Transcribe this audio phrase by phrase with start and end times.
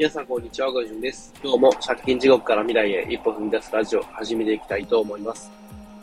[0.00, 0.72] 皆さん、こんにちは。
[0.72, 1.30] ごじゅんです。
[1.44, 5.50] 今日も借金地獄から未来へ一歩踏み出すラジオ始めていきたいと思います。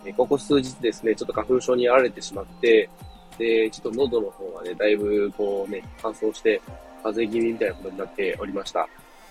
[0.06, 2.88] えここ数日ですね、ちょっと花粉症にやられてしまって、
[3.40, 6.62] で、ちょっと喉の方がね、だいぶこうね、乾燥して、
[7.02, 8.88] 風邪気味みたいなことになっておりました。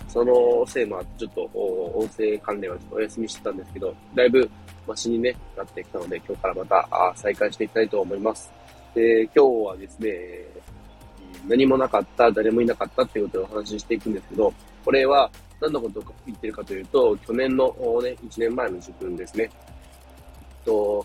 [0.08, 4.50] そのせいもあって、ちょっと音声関連はちょっとお休みしてたんですけど、だいぶ
[4.88, 8.50] マシに、ね、なってきたので、今日からまた再開していきたいと思います。
[8.96, 10.44] で、今日はですね、
[11.48, 14.52] 何もなかった、誰もいなかったっていうことをお話ししていくんですけど、
[14.84, 17.68] これは何のことを言ってるかというと、去年の
[18.02, 19.50] ね、1年前の自分ですね。
[20.64, 21.04] と、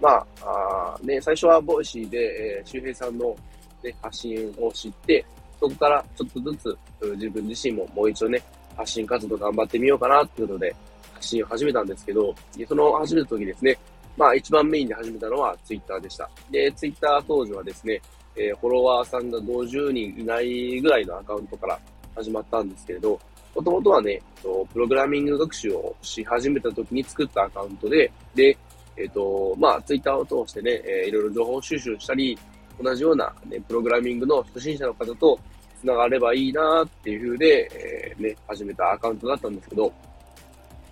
[0.00, 3.36] まあ、あね、最初は Voicy で、えー、周平さんの、
[3.82, 5.24] ね、発信を知って、
[5.60, 6.78] そこからちょっとずつ
[7.14, 8.42] 自分自身ももう一度ね、
[8.76, 10.74] 発信活動頑張ってみようかなっていうことで
[11.14, 12.34] 発信を始めたんですけど、
[12.66, 13.78] その始めた時ですね、
[14.16, 16.28] まあ一番メインで始めたのはツイッターでした。
[16.50, 18.00] で、ツイッター当時はですね、
[18.36, 21.78] えー、フォロワーさんが50人いないぐらいのアカウントから
[22.14, 23.18] 始まったんですけれど、
[23.54, 28.56] もともとはね、プログラミング学習をし始めた時に作ったアカウントで、で、
[28.96, 32.38] えっ、ー、と、まあ、ツイッターを通してね、えー、いろいろ情報収集したり、
[32.82, 35.38] 同じような、ね、プログラミングの初心者の方と
[35.80, 39.92] 繋がればいいなっていう風で、えー、ね、始めたアカウントだったんですけど、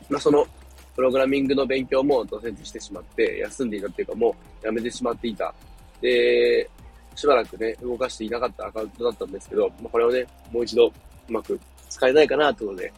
[0.08, 0.47] まあ、その、
[0.94, 5.54] プログラミングの勉強も挫折してしまって、休んでいたっていうかもうやめてしまっていた。
[6.00, 6.69] で、
[7.14, 10.92] しばらくね、動かしていなかったアカウントだったんですけど、まあ、これをね、もう一度う
[11.33, 11.58] まく
[11.89, 12.92] 使えないかなということで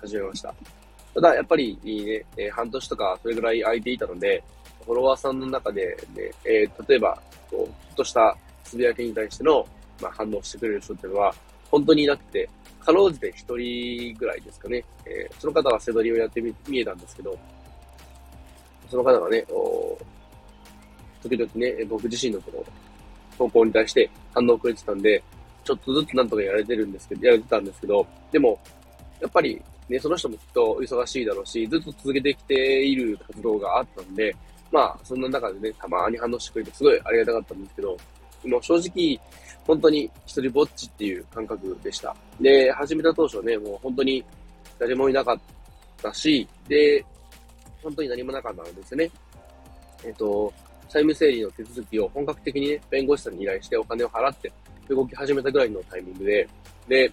[0.00, 0.54] 始めました。
[1.14, 4.42] ただ、やっぱりいいね、えー、半年とかそれぐらい空いていたので、
[4.84, 7.20] フォロワーさんの中でね、えー、例えば、
[7.50, 9.66] こう、ちょっとしたつぶやきに対しての、
[10.00, 11.34] まあ、反応してくれる人っていうのは、
[11.70, 12.48] 本当にいなくて、
[12.80, 14.84] かろうじて一人ぐらいですかね。
[15.06, 17.38] えー、その方は背取りをやってみ、見えたんですけど、
[18.90, 19.96] その方がね、お
[21.22, 22.64] 時々ね、僕自身のこの
[23.38, 25.22] 投稿に対して反応をくれてたんで、
[25.64, 28.58] ちょっとずつなんとかやれてるんですけど、やれてたんですけど、でも、
[29.20, 34.34] やっぱりね、その人もきっと忙しいだろうし、ずっと続けてきている活動があったんで、
[34.72, 37.96] まあ、そんな中でね、たまに反応してくれてすごいありがたかったんですけど、
[38.42, 39.20] でも正直、
[39.66, 42.14] 本当に一人ぼっちっていう感覚でした。
[42.40, 44.24] で、始めた当初ね、もう本当に
[44.78, 45.38] 誰もいなかっ
[46.02, 47.04] たし、で、
[47.82, 49.10] 本当に何もなかったんですよね。
[50.04, 50.52] えっと、
[50.88, 54.52] 債務整理の手続きを本格的にね、弁護士さんに依頼してお金を払って
[54.88, 56.48] 動き始めたぐらいのタイミングで、
[56.88, 57.12] で、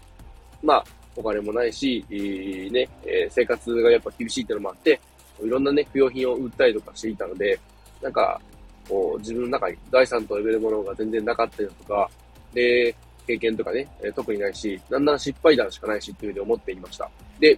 [0.61, 4.99] まあ、お金もないし、ね、えー、生活がやっぱ厳しいってのもあって、
[5.41, 7.59] いろんなね、不要品を売ったりとかしていたので、
[8.01, 8.39] なんか、
[8.87, 12.09] こう、自分の中に財産と呼べるものが全然なかったりだとか、
[12.53, 12.95] で、
[13.27, 17.09] 経験とかね、え、特にないし、なんなら失敗談しかないしっていうふうに思っていました。
[17.39, 17.57] で、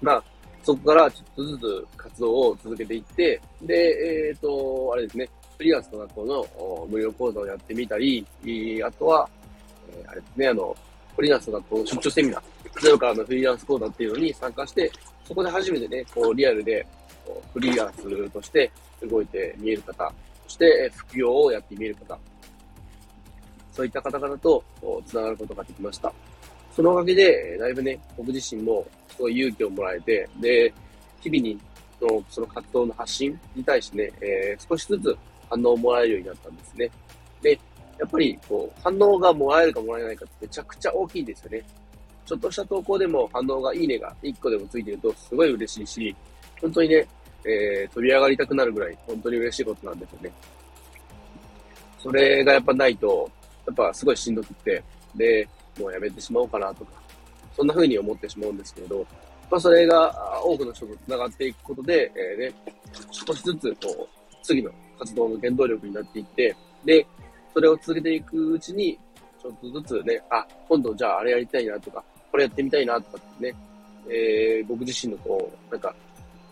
[0.00, 0.24] まあ、
[0.62, 8.24] そこからちょっとずつ活動を続けていって、で、えっ、ー、と、あれですね、フリーランスの学校の無料講座をやってみたり、
[8.84, 9.28] あとは、
[9.92, 10.76] えー、あれですね、あの、
[11.16, 14.90] フリーランスの学校の出張セミナー、ゼロからのフリーランス講座っていうのに参加して、
[15.24, 16.86] そこで初めてね、こう、リアルで、
[17.52, 18.70] フリーランスとして
[19.02, 20.12] 動いて見える方、
[20.44, 22.18] そして副業をやって見える方、
[23.72, 24.64] そういった方々と
[25.06, 26.12] 繋がることができました。
[26.74, 28.86] そのおかげで、だいぶね、僕自身も
[29.18, 30.72] すごい勇気をもらえて、で、
[31.20, 31.58] 日々に
[32.00, 35.16] のその活動の発信に対してね、えー、少しずつ
[35.50, 36.90] 反応をもらえるようになったんですね。
[37.42, 37.58] で、
[37.98, 41.62] やっぱり、こう、反応がもらえるかもらえないかってめちゃくちゃ大きいんですよね。
[42.24, 46.16] ちょっとした投稿でも反応がいいねが1個でもついてるとすごい嬉しいし、
[46.60, 47.08] 本当にね、
[47.44, 50.32] えー、飛び上がりたくなるぐらい本当に嬉しいことなんですよね。
[51.98, 53.28] それがやっぱないと、
[53.66, 54.84] やっぱすごいしんどくって、
[55.16, 55.48] で、
[55.80, 56.92] もうやめてしまおうかなとか、
[57.58, 59.04] そんな風に思ってしまうんですけれど、
[59.50, 62.54] まあそれが多くの人と繋がっていくことで、えー、ね、
[63.10, 66.54] 少しずつこう、次の活動の原動力になっていって、
[66.84, 67.04] で、
[67.52, 68.96] それを続けていくうちに、
[69.42, 73.54] ちょっとずつね、あ、今度じゃああれやりたいなとか、これやってみたいなとかってね、
[74.08, 75.94] えー、僕自身のこう、なんか、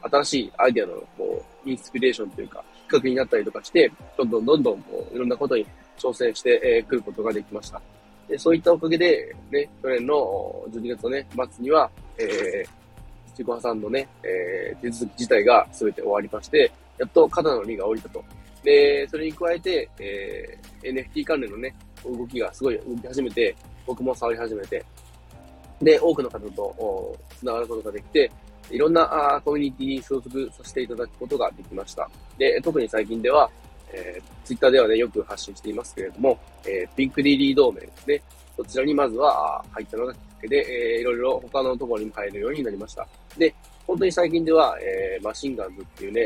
[0.03, 5.65] 新しいアイデアのこう、インスピレーションというか、きっかけになったりとかして、どんどんどんどんこう、いろんなことに
[5.97, 7.81] 挑戦してく、えー、ることができました。
[8.29, 12.69] で、そういったおかげで、ね、去年の12月のね、末には、えー、
[13.31, 18.25] 自己破産のね、えー、手続き自体が全て終わりまして、やっと肩の荷が下りたと。
[18.65, 21.75] で、それに加えて、えー、NFT 関連のね、
[22.05, 23.55] 動きがすごい動き始めて、
[23.87, 24.85] 僕も触り始めて、
[25.81, 28.31] で、多くの方と繋がることができて、
[28.71, 32.09] いろんなあコミュニティに所属させていただくことができました。
[32.39, 33.49] で、特に最近では、
[33.93, 38.23] えー、ツイッターではね、よく発信していますけれども、えー、ピンクリリー同盟ですね。
[38.57, 40.57] そちらにまずは入ったのがきっかけで、
[40.97, 43.07] えー、いろいろ他のところにも入るようになりました。
[43.37, 43.55] で、
[43.87, 46.23] 本当に最近では、えー、マシンガンズっていうね、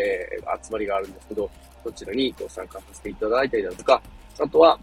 [0.62, 1.50] 集まりがあるんですけど、
[1.82, 4.00] そちらにこう参加させていただいたりだとか、
[4.38, 4.78] あとは、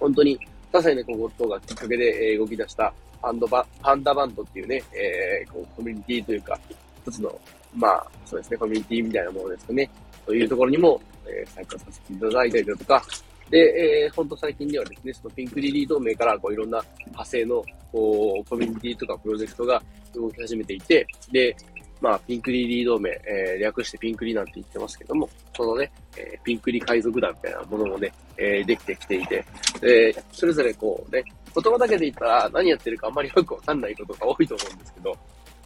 [0.00, 6.58] 本当に、些細なことがきっかけで、え、動き出した、パンドバ、パンダバンドっていうね、えー、こうコミュニティというか、
[7.06, 7.38] 一つの、
[7.76, 9.88] まあ、そうですね、コミュニティみたいなものですかね。
[10.26, 13.02] というところにも、え、参加させていただいたりだとか、
[13.50, 13.58] で、
[14.06, 19.82] えー、ほんと最近ではですね、そのピンクリリー同盟からこういろんな派生のこうコミュニティとかプロジェクトが
[20.14, 21.54] 動き始めていて、で、
[22.00, 29.44] まあ、ピンクリリー同盟、えー、略してピンクリなんて言ってますけども、そのね、えー、ピンクリ海賊団みたいなものもね、えー、できてきていて、
[29.80, 31.22] で、それぞれこうね、
[31.54, 35.16] 言葉だけで言ったら何やってるかあんまりよくわかんないことが多いと思うんですけど、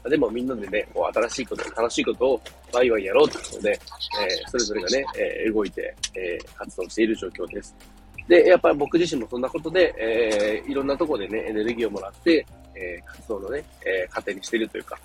[0.09, 2.41] でもみんなでね、こう新しいこと、楽しいことを
[2.73, 7.75] ワイワイやろうということで、えー、それぞれがね、えー、動いて、えー、活動している状況です。
[8.29, 12.45] で、やっぱり僕自身もそんなことで、えー、いろんなところでね、エネルギーをもらって、
[12.75, 14.99] えー、活動のね、えー、糧にしているというか、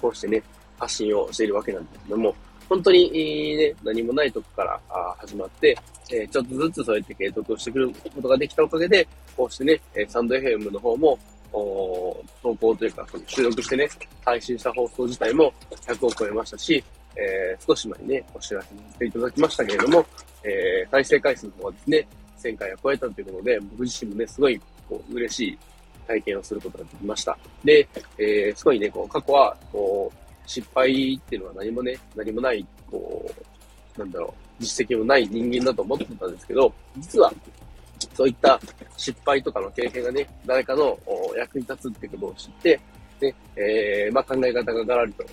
[0.00, 0.42] こうしてね、
[0.78, 2.34] 発信をしているわけなんですけども、
[2.68, 5.76] 本当に、ね、何もないとこからあ始まって、
[6.10, 9.06] えー、ちょっとずつそうやって継続をしてくることができたおかげで、
[9.36, 11.18] こうしてね、サンド FM の方も、
[11.52, 13.88] 投稿というか、その収録してね、
[14.24, 16.82] 配信した放送自体も100を超えましたし、
[17.16, 20.06] えー、少し前にね、お知らせさせていただきましたけれども、
[20.44, 22.06] えー、再生回数の方はですね、
[22.42, 25.58] 1000回を超えたということで、僕自身もね、すごい、こう、嬉しい
[26.06, 27.36] 体験をすることができました。
[27.64, 27.86] で、
[28.18, 33.30] えー、すごいね、こう、過去は、こう、失敗っていうのは何もね、何もない、こ
[33.96, 37.32] う、なんだろう、実績もない人間だと思ってたんですけど、実は、
[38.14, 38.60] そういった
[38.96, 40.98] 失敗とかの経験がね、誰かの
[41.36, 42.80] 役に立つってことを知って、
[43.20, 45.24] ね、えー、まあ、考え方がガラリと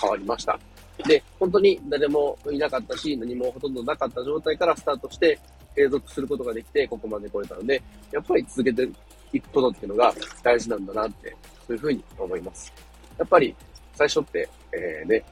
[0.00, 0.58] 変わりました。
[1.06, 5.38] で、本当に誰もいなかったし、何もほとんどなかった状態からスタートして、
[5.74, 8.88] 継続することができて、ここまで来れたので、やっぱり続けて
[9.32, 11.36] いくことっていうのが大事なんだなって、
[11.66, 12.72] そういうふうに思います。
[13.18, 13.54] やっぱり、
[13.94, 15.22] 最初って、えー、ね、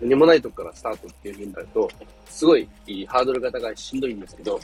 [0.00, 1.90] 何もないとこからスタートっていう風になると、
[2.26, 2.66] すごい
[3.06, 4.58] ハードルが高いしんどいんですけど、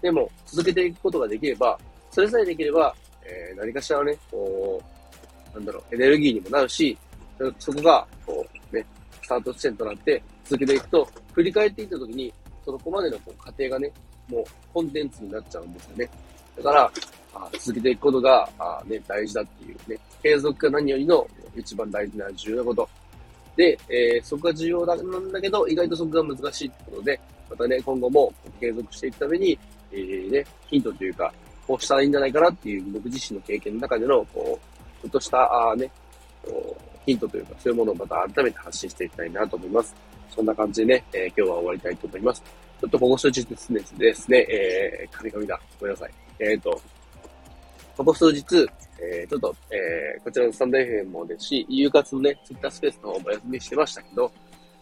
[0.00, 1.78] でも、続けていくことができれば、
[2.10, 4.82] それさえできれば、えー、何かしらね、こ
[5.52, 6.96] う、なんだろう、エネルギーにもなるし、
[7.58, 8.84] そこが、こう、ね、
[9.22, 12.32] スタート地点となって続けていくと、振り返っていったときに、
[12.64, 13.90] そこまでのこう過程がね、
[14.28, 16.10] もうコンテンツになっちゃうんですよね。
[16.56, 16.92] だから、
[17.34, 22.88] あ続けていくことがあ、ね、大事だっていうね、継続が何よりの一番大事な重要なこと。
[23.56, 29.58] で、えー、そこが重要なんだけど、意外とそこが難しいってことで、またね、今後も継続していくために、
[29.92, 31.32] えー、ね、ヒントというか、
[31.66, 35.90] こうしたらいいんじゃないかなっていう僕自身の経験の中での、こう、ちょっとした、あね、
[37.04, 39.94] ヒントというか、そういうものをまた改めて発信していきたいなと思います。
[40.34, 42.42] そんな感じでね、えー、今日は終わりたいと思います。
[42.80, 45.60] ちょっとここ数日ですね、ですね、えー、神々だ。
[45.80, 46.10] ごめんなさい。
[46.38, 46.80] えっ、ー、と、
[47.96, 48.44] ここ数日、
[49.00, 54.30] えー、ちょっと、えー、こちらのスタンド FM もですし、夕活のね、ツイッタースペースの方もお休みしてましたけど、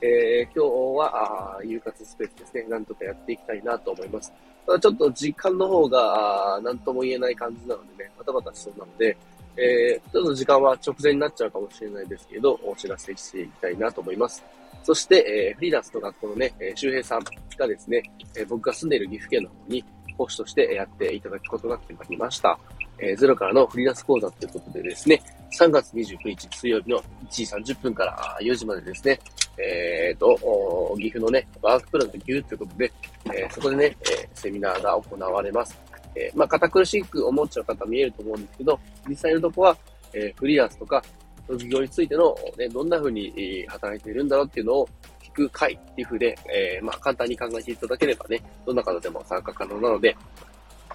[0.00, 4.32] えー、今日は、あ夕活スペースですね、なんとかやっていきたいなと思います。
[4.66, 9.16] ただちょっと時間の方が、なんとも言えない感じなのでね、バタバタしそうなので、
[9.56, 14.44] えー、ちょっと時間は直前になっちゃうかもしれないですけど、お知らせしていきたいなと思います。
[14.84, 17.20] そして、えー、フリーランスの学校のね、え、周平さん
[17.58, 18.02] がですね、
[18.36, 19.84] え、僕が住んでいる岐阜県の方に
[20.16, 22.58] 講師としてやっていただくことが決まりました。
[22.98, 25.22] えー、ゼロからのフリーランス講座ということでですね、
[25.58, 29.18] 3月29日水曜日の1時30分から4時までですね、
[29.58, 32.92] えっ、ー、と、岐阜のね、ワークプラント岐阜ということで、
[33.26, 35.78] えー、そこでね、え、セミナーが行われます。
[36.14, 39.76] え、まあ、堅苦しく思っちゃう方見えると思うんですけど、実際のとこは、
[40.12, 41.02] え、フリーランスとか、
[41.46, 44.88] 卒業についての、ね、どんな風に働いているんだろうっていうのを
[45.22, 50.16] 聞く会っていう風で、えー、まあ、簡単に考えていただければね、どんな方でも参加可能なので、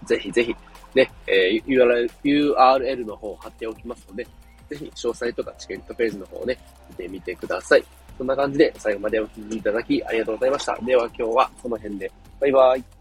[0.06, 0.56] ぜひぜひ、
[0.96, 4.27] ね、えー、URL, URL の方を貼っておきますので、
[4.70, 6.58] ぜひ詳細とかチケットページの方をね、
[6.89, 7.84] 見てみてください。
[8.22, 10.78] そんな感じで最後までお聴きいただきありがとうございました。
[10.84, 12.12] では今日はこの辺で。
[12.40, 13.00] バイバイ。